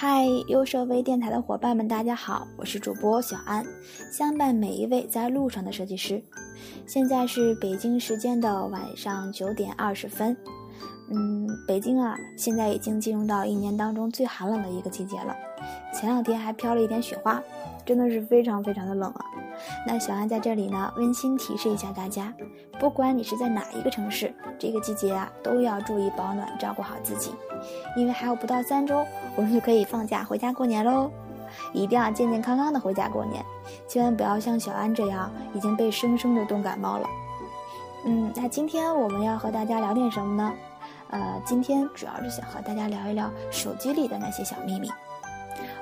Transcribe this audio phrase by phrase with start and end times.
[0.00, 3.66] 嗨，优设微电台的伙伴们，大家好，我是主播小安，
[4.12, 6.22] 相伴每一位在路上的设计师。
[6.86, 10.36] 现在是北京时间的晚上九点二十分。
[11.10, 15.34] 嗯，北京啊，现在已经进入到一年当中最寒冷的一个季节了。
[15.92, 17.42] 前两天还飘了一点雪花，
[17.84, 19.24] 真的是非常非常的冷啊。
[19.86, 22.32] 那小安在这里呢，温馨提示一下大家，
[22.78, 27.34] 不管你是在哪一个城市，这个季节啊，都要注意保暖，照顾好自己，
[27.96, 29.04] 因为还有不到三周，
[29.36, 31.10] 我们就可以放假回家过年喽。
[31.72, 33.42] 一定要健健康康的回家过年，
[33.88, 37.08] 千万不要像小安这样已经被生生的冻感冒了。
[38.04, 40.52] 嗯，那今天我们要和大家聊点什么呢？
[41.10, 44.90] 呃，今天主要是想和大家聊一聊手机里的那些小秘密。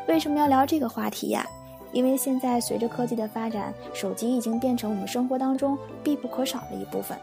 [0.07, 1.45] 为什么要聊这个话题呀？
[1.93, 7.17] 因为现在随着科技的发展，手机已经变成我们生活当中必不可少的一部分。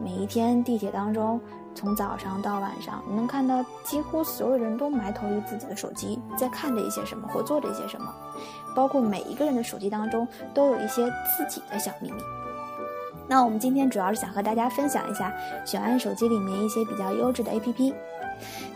[0.00, 1.40] 每一天地铁当中，
[1.74, 8.12] 从早上到晚上，你能看到几乎所有人都埋头于自己的手机，在看着一些什么或做着一些什么。
[8.74, 11.06] 包括每一个人的手机当中，都有一些
[11.36, 12.20] 自己的小秘密。
[13.26, 15.32] 那我们今天主要是想和大家分享一下
[15.64, 17.92] 小安手机里面一些比较优质的 APP。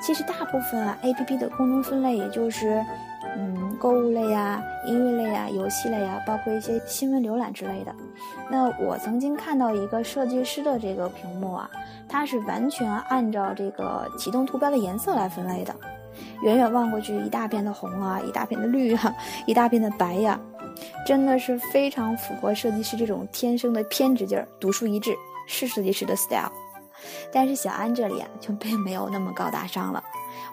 [0.02, 2.84] 其实大部分 APP 的功能分类，也就是。
[3.82, 7.92] 嗯，购物类呀、音乐类呀、游戏类呀，包括一些新闻浏览之类的。
[8.48, 11.68] 那我曾经看到一个设计师的这个屏幕啊，
[12.08, 15.74] 它是完全按照这个启动图标的颜色来分类的。
[16.42, 19.14] 远远望过去，一大片的红啊，一大片的绿啊，
[19.46, 20.38] 一大片的白呀，
[21.06, 25.14] 真的是非常符合设计师这种天生的偏执劲儿，独树一帜，
[25.48, 26.52] 是设计师的 style。
[27.32, 30.02] 但是小安这里啊，就并没有那么高大上了。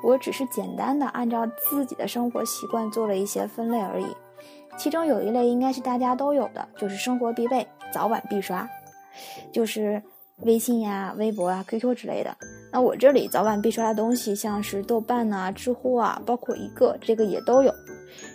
[0.03, 4.07] 我只是简单的按照自己的生活习惯做了一些分类而已，
[4.77, 8.67] 其中有一类应该是大家都有的，就是生活必备，早晚必刷，
[9.51, 10.01] 就是
[10.43, 12.35] 微信呀、微博啊、QQ 之类的。
[12.71, 17.73] 那我这里早晚必刷的东西，像是豆瓣呐、知乎啊，包括一个这个也都有。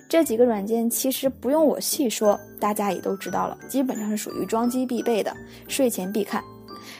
[0.08, 5.34] 这几个软件其实不用我细说，大家也都知道了，基本上是属于装机必备的，
[5.66, 6.42] 睡前必看，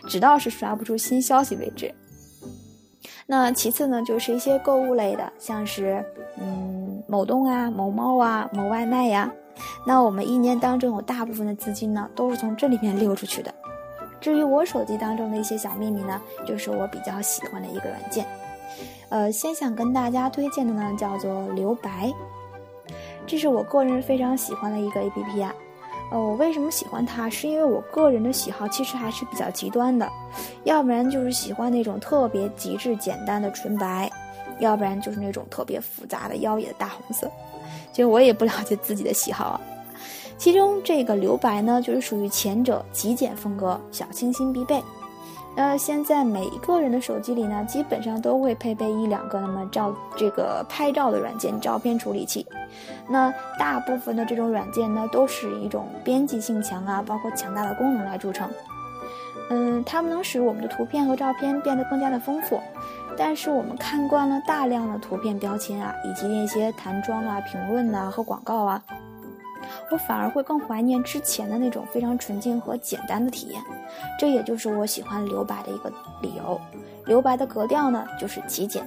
[0.09, 1.93] 直到是刷不出新消息为止。
[3.27, 6.05] 那其次呢，就是一些购物类的，像是
[6.39, 9.31] 嗯某东啊、某猫啊、某外卖呀。
[9.87, 13.55] 那我们一年当中有大部分的资金呢，都是从这里面溜出去的。
[14.21, 18.27] 至于我手机当中的一些小秘密呢，就是我比较喜欢的一个软件。
[19.11, 22.13] 呃，先想跟大家推荐的呢，叫做留白，
[23.27, 25.55] 这是我个人非常喜欢的一个 APP 啊。
[26.11, 27.29] 呃，我为什么喜欢它？
[27.29, 30.09] 是因为我个人的喜好其实还是比较极端的，
[30.65, 34.11] 要不然就是喜欢那种特别极致简单的纯白，
[34.61, 37.29] 要不然就是那种特别复杂的妖冶的大红色。
[37.93, 39.61] 其实我也不了解自己的喜好啊。
[40.37, 44.83] 其中这个留白呢，就是属于前者，极简风格，小清新必备。
[45.57, 52.45] 那现在每一个人的手机里呢，基本上都会配备一两个那么照这个拍照的软件，照片处理器。
[53.09, 58.49] 那大部分的这种软件呢，都是一种编辑性强啊，包括强大的功能来著称。
[59.51, 62.59] 嗯，它们能使我们的图片和照片变得更加的丰富。
[63.17, 68.83] 但是我们看惯了大量的图片标签啊，以及那些弹窗啊、评论呐和广告啊。
[69.91, 73.63] 我反而会更怀念之前的那种非常纯净和简单的体验，
[74.19, 76.61] 这也就是我喜欢留白的一个理由。
[77.05, 78.87] 留白的格调呢，就是极简，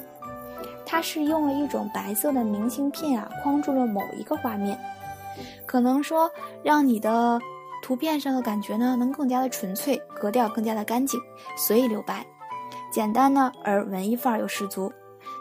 [0.86, 4.80] 它是用了一种白色的明信片啊，框住了某一个画面，
[5.66, 6.32] 可能说
[6.64, 7.40] 让你的
[7.84, 11.20] 图片上的感觉呢，能更加的纯粹，格调更加的干净，
[11.56, 12.26] 所以留白，
[12.92, 14.92] 简单呢，而文艺范儿又十足。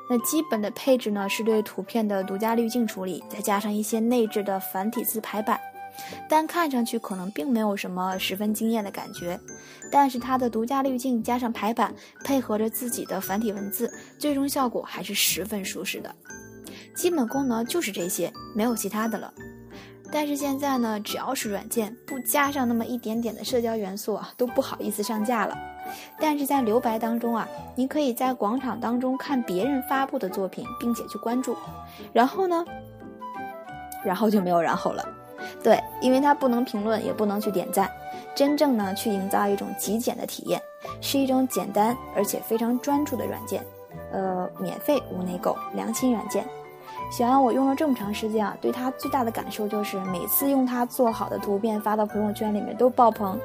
[0.08, 5.58] 那基本的配置呢，是对图片的独家滤镜处理，再加上一些内置的繁体字排版，
[6.28, 9.38] 但看上去可能并没有什么十分惊艳的感觉。
[9.90, 11.94] 但是它的独家滤镜加上排版，
[12.24, 16.14] 配合着自己的繁体文字，最终效果还是十分舒适的。
[16.94, 19.32] 基本功能就是这些，没有其他的了。
[20.12, 25.58] 但是现在呢，只要是软件不加上那么一点点的社交元素啊，都不好意思上架了。
[26.19, 31.56] 但是在留白当中啊，你可以在广场当中看别人发布的作品，并且去关注。
[32.12, 32.65] 然后呢，
[34.04, 35.06] 然后就没有然后了。
[35.62, 37.91] 对，因为它不能评论，也不能去点赞，
[38.34, 40.60] 真正呢去营造一种极简的体验，
[41.00, 43.65] 是一种简单而且非常专注的软件。
[44.12, 46.44] 呃，免费无内购，良心软件。
[47.10, 53.38] 小安，我用了这么长时间啊，对它最大的感受就是每次用它做好的图片发到朋友圈里面都爆棚，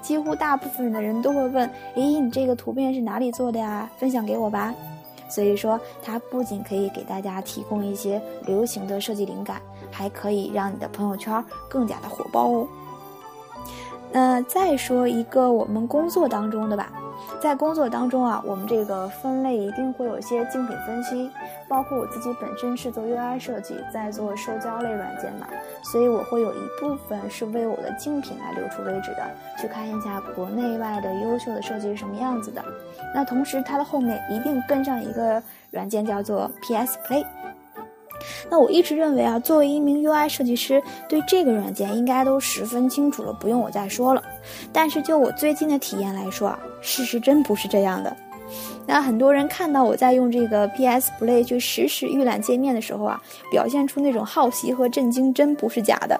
[0.00, 3.90] 几乎大部分的人都会问：诶，你这个图片是哪里做的呀？
[3.98, 4.74] 分享给我吧。
[5.28, 9.60] 所以说，它不仅可以给大家提供一些流行的设计灵感，
[9.90, 12.66] 还可以让你的朋友圈更加的火爆哦。
[14.10, 16.90] 那再说一个我们工作当中的吧，
[17.40, 21.30] 在工作当中啊，我们这个分类一定会有一些竞品分析，
[21.68, 25.46] 包括我自己本身是做 UI 设计，在做社交类软件嘛，
[25.82, 29.24] 所以我会有一部分是为我的竞品来留出位置的，
[29.60, 32.64] 去看一下国内外的优秀的设计是什么样子的。
[33.14, 37.24] 那同时它的后面一定跟上一个软件叫做 PS Play。
[38.50, 44.22] 那我一直认为啊，作为一名 UI 设计师，对这个软件应该都十分清楚了，不用我再说了。
[44.72, 48.16] 但是就我最近的体验来说啊，事实真不是这样的。
[48.86, 56.18] 那很多人看到我在用这个 PS Play 去实时预览界面的时候啊，表现出那种好奇和震惊，真不是假的。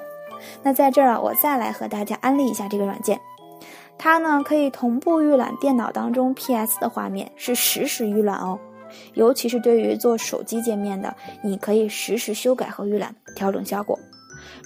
[0.63, 3.19] 那在这儿啊，我再来和大家安利一下这个软件，
[3.97, 8.59] 它呢可以同步预览电脑当中 PS 的画面，是实时预览哦。
[9.15, 13.99] 尤其是对于做手机界面的，你可以实时修改和预览，调整效果。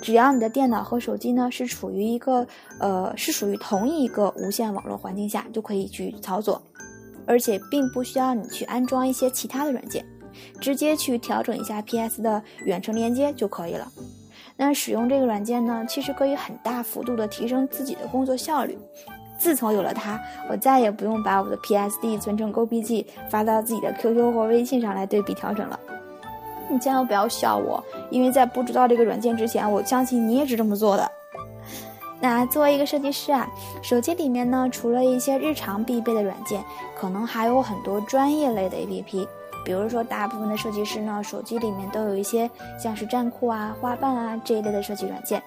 [0.01, 2.47] 只要你的电脑和手机呢是处于一个
[2.81, 6.61] 呃是属于同一个无线网络环境下，就可以去操作，
[7.27, 10.05] 而且并不需要你去安装一些其他的软件，
[10.61, 13.87] 直接去调整一下 PS 的远程连接就可以了。
[14.57, 18.77] 那使用这个软件呢，其实可以很大幅度的提升自己的工作效率。
[19.39, 25.79] 自从有了它，我再也不用把我的 PSD 存成 GoBG 发到自己的 QQ 或微信上来对比调整了。
[26.69, 31.11] 你千万不要笑我，因为在不知道这个软件之前，我相信你也是这么做的。
[32.21, 33.51] 那作为一个设计师啊，
[33.83, 36.63] 手机里面呢，除了一些日常必备的软件，
[36.97, 39.27] 可能还有很多专业类的 APP。
[39.65, 45.43] 比如说，大部分的设计师呢，手机里面都有一些像是站酷啊、花瓣啊这一类的设计软件。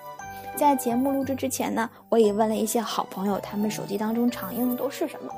[0.56, 5.30] 在节目录制之前呢，我也问了一些好朋友，他们手机当中常用的都是什么？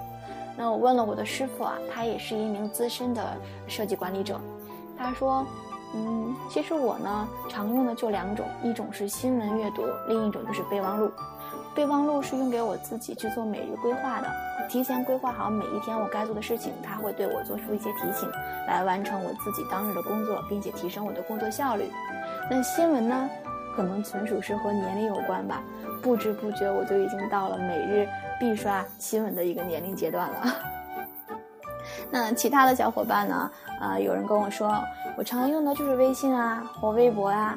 [0.56, 3.36] 那我问了我的师傅啊，他也是一名资深的
[3.68, 4.40] 设计管理者，
[4.96, 5.44] 他说，
[5.96, 11.12] 嗯，其实我呢常用的就两种，一种是新闻阅读，另一种就是备忘录。
[11.74, 14.28] 备忘录是用给我自己去做每日规划的，
[14.70, 18.30] 提前规划好每一天我该做的事情，他会对我做出一些提醒，
[18.68, 21.90] 来完成我自己当日的工作，并且提升我的工作效率。
[22.52, 23.30] 那新闻呢？
[23.78, 25.62] 可能纯属是和年龄有关吧，
[26.02, 28.08] 不知不觉我就已经到了每日
[28.40, 30.56] 必刷新闻的一个年龄阶段了。
[32.10, 33.52] 那其他的小伙伴呢？
[33.80, 34.84] 啊，有人跟我说
[35.16, 37.56] 我常用的就是微信啊或微博啊，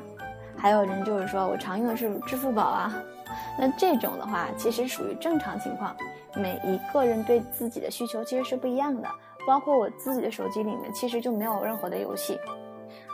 [0.58, 2.94] 还有人就是说我常用的是支付宝啊。
[3.58, 5.96] 那这种的话，其实属于正常情况。
[6.36, 9.08] 每一个人对自己的需求其实是不一样的，
[9.46, 12.38] 包括我自己的手机里面其实就没有任何的游戏。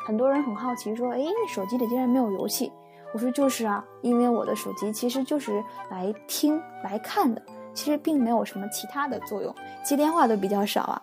[0.05, 2.73] 很多人很好奇说，哎，手机里竟然没有游戏？
[3.17, 7.41] 我说就是啊，因为我的手机其实就是来听来看的，
[7.73, 11.01] 其实并没有什么其他的作用，接电话都比较少啊。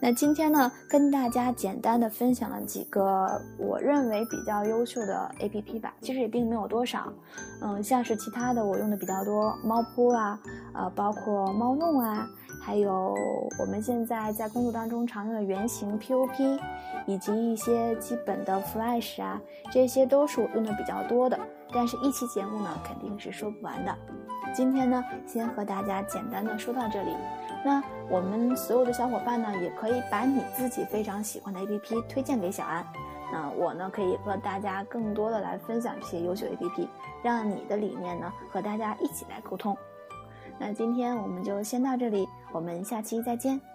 [0.00, 7.12] 那今天呢，跟大家简单的分享了几个我认为比较优秀的 A P P 吧，其实也并没有多少。
[7.62, 10.38] 嗯，像是其他的我用的比较多，猫扑啊，
[10.74, 12.26] 呃，包括猫弄啊，
[12.60, 13.14] 还有
[13.60, 16.58] 我们现在在工作当中常用的原型 P O P，
[17.06, 19.40] 以及一些基本的 Flash 啊，
[19.70, 21.38] 这些都是我用的比较多的。
[21.72, 23.96] 但是，一期节目呢，肯定是说不完的。
[24.54, 27.16] 今天呢，先和大家简单的说到这里。
[27.64, 32.84] 那我们所有的小伙伴呢，也可以把你自己非常喜欢的 APP 推荐给小安。
[33.32, 36.86] 那我呢，可以和大家更多的来分享这些优秀 APP，
[37.22, 39.76] 让你的理念呢和大家一起来沟通。
[40.58, 43.71] 那今天我们就先到这里，我们下期再见。